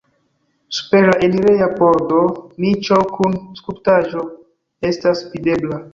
Super 0.77 1.03
la 1.09 1.13
enireja 1.27 1.67
pordo 1.81 2.23
niĉo 2.65 2.99
kun 3.15 3.39
skulptaĵo 3.61 4.25
estas 4.93 5.27
videbla. 5.37 5.83